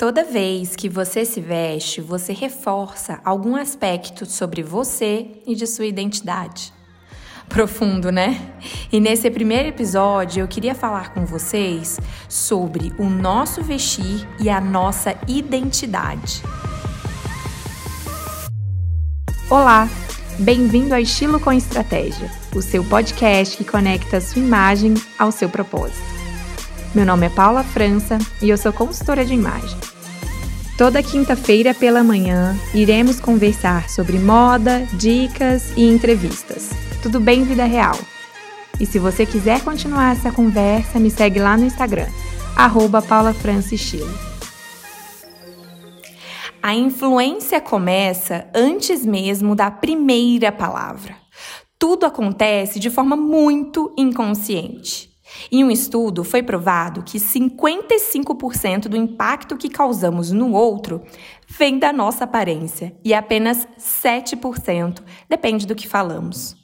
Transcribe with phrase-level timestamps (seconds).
[0.00, 5.84] Toda vez que você se veste, você reforça algum aspecto sobre você e de sua
[5.84, 6.72] identidade.
[7.50, 8.50] Profundo, né?
[8.90, 12.00] E nesse primeiro episódio eu queria falar com vocês
[12.30, 16.42] sobre o nosso vestir e a nossa identidade.
[19.50, 19.86] Olá,
[20.38, 25.50] bem-vindo a Estilo com Estratégia, o seu podcast que conecta a sua imagem ao seu
[25.50, 26.08] propósito.
[26.94, 29.89] Meu nome é Paula França e eu sou consultora de imagem.
[30.80, 36.70] Toda quinta-feira pela manhã iremos conversar sobre moda, dicas e entrevistas.
[37.02, 37.98] Tudo bem, vida real?
[38.80, 42.08] E se você quiser continuar essa conversa, me segue lá no Instagram,
[42.56, 43.04] arroba
[46.62, 51.14] A influência começa antes mesmo da primeira palavra.
[51.78, 55.09] Tudo acontece de forma muito inconsciente.
[55.50, 61.02] Em um estudo, foi provado que 55% do impacto que causamos no outro
[61.46, 66.56] vem da nossa aparência e apenas 7% depende do que falamos.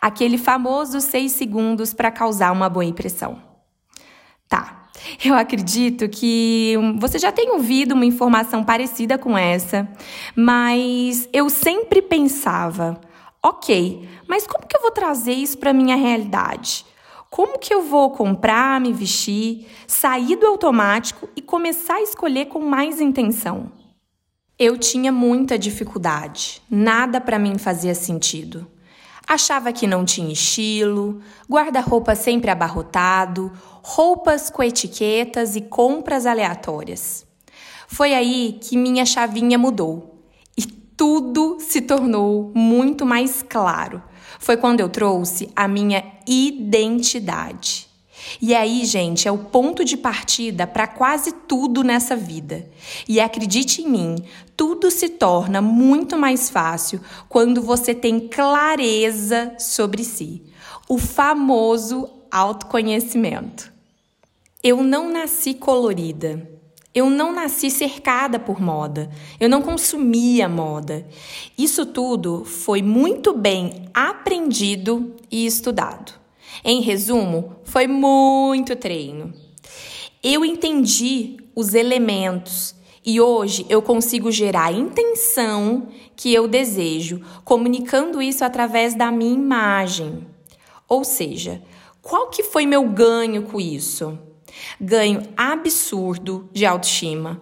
[0.00, 3.42] Aquele famoso 6 segundos para causar uma boa impressão.
[4.48, 4.84] Tá,
[5.24, 9.88] eu acredito que você já tem ouvido uma informação parecida com essa,
[10.36, 13.00] mas eu sempre pensava,
[13.42, 16.84] ok, mas como que eu vou trazer isso para minha realidade?
[17.34, 22.60] Como que eu vou comprar, me vestir, sair do automático e começar a escolher com
[22.60, 23.72] mais intenção?
[24.56, 28.64] Eu tinha muita dificuldade, nada para mim fazia sentido.
[29.26, 33.50] Achava que não tinha estilo, guarda-roupa sempre abarrotado,
[33.82, 37.26] roupas com etiquetas e compras aleatórias.
[37.88, 40.13] Foi aí que minha chavinha mudou
[40.96, 44.02] tudo se tornou muito mais claro
[44.38, 47.88] foi quando eu trouxe a minha identidade.
[48.40, 52.68] E aí, gente, é o ponto de partida para quase tudo nessa vida.
[53.08, 54.16] E acredite em mim,
[54.56, 60.42] tudo se torna muito mais fácil quando você tem clareza sobre si.
[60.88, 63.72] O famoso autoconhecimento.
[64.62, 66.48] Eu não nasci colorida.
[66.94, 69.10] Eu não nasci cercada por moda,
[69.40, 71.04] eu não consumia moda.
[71.58, 76.12] Isso tudo foi muito bem aprendido e estudado.
[76.64, 79.34] Em resumo, foi muito treino.
[80.22, 88.22] Eu entendi os elementos e hoje eu consigo gerar a intenção que eu desejo, comunicando
[88.22, 90.26] isso através da minha imagem.
[90.88, 91.60] Ou seja,
[92.00, 94.18] qual que foi meu ganho com isso?
[94.80, 97.40] Ganho absurdo de autoestima,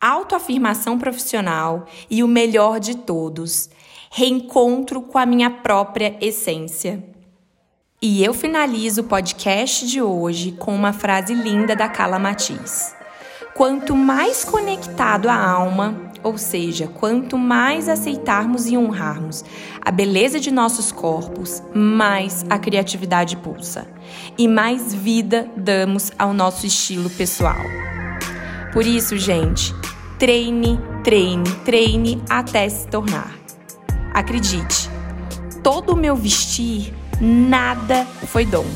[0.00, 3.70] autoafirmação profissional e o melhor de todos,
[4.10, 7.02] reencontro com a minha própria essência.
[8.00, 12.97] E eu finalizo o podcast de hoje com uma frase linda da Carla Matiz.
[13.58, 19.44] Quanto mais conectado à alma, ou seja, quanto mais aceitarmos e honrarmos
[19.84, 23.88] a beleza de nossos corpos, mais a criatividade pulsa
[24.38, 27.64] e mais vida damos ao nosso estilo pessoal.
[28.72, 29.74] Por isso, gente,
[30.20, 33.36] treine, treine, treine até se tornar.
[34.14, 34.88] Acredite,
[35.64, 38.66] todo o meu vestir, nada foi dom.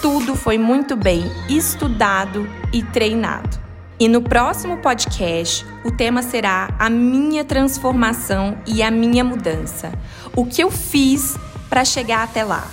[0.00, 3.71] Tudo foi muito bem estudado e treinado.
[3.98, 9.92] E no próximo podcast, o tema será a minha transformação e a minha mudança.
[10.34, 11.36] O que eu fiz
[11.68, 12.66] para chegar até lá.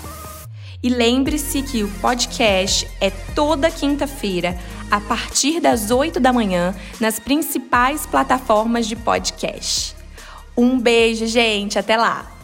[0.81, 4.57] E lembre-se que o podcast é toda quinta-feira,
[4.89, 9.95] a partir das 8 da manhã, nas principais plataformas de podcast.
[10.57, 12.38] Um beijo, gente, até lá!